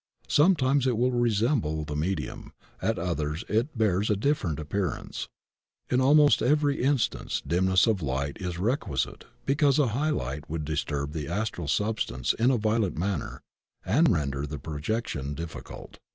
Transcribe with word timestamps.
Sometimes 0.27 0.87
it 0.87 0.97
will 0.97 1.11
resemble 1.11 1.83
the 1.85 1.95
medium; 1.95 2.53
at 2.81 2.97
others 2.97 3.43
it 3.47 3.77
bears 3.77 4.09
a 4.09 4.15
different 4.15 4.59
appearance. 4.59 5.27
In 5.91 6.01
almost 6.01 6.41
every 6.41 6.81
in 6.81 6.97
stance 6.97 7.39
dimness 7.41 7.85
of 7.85 7.97
Ught 8.01 8.41
is 8.41 8.57
requisite 8.57 9.25
because 9.45 9.77
a 9.77 9.89
high 9.89 10.09
light 10.09 10.49
would 10.49 10.65
disturb 10.65 11.11
the 11.13 11.27
astral 11.27 11.67
substance 11.67 12.33
in 12.33 12.49
a 12.49 12.57
violent 12.57 12.97
manner 12.97 13.43
and 13.85 14.09
render 14.09 14.47
the 14.47 14.57
projection 14.57 15.35
diflBcult. 15.35 15.97